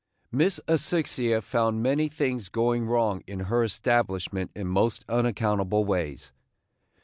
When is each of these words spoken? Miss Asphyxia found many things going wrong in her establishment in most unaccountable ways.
Miss 0.31 0.59
Asphyxia 0.67 1.43
found 1.43 1.83
many 1.83 2.09
things 2.09 2.49
going 2.49 2.87
wrong 2.87 3.21
in 3.27 3.41
her 3.41 3.61
establishment 3.63 4.49
in 4.55 4.65
most 4.65 5.05
unaccountable 5.07 5.85
ways. 5.85 6.31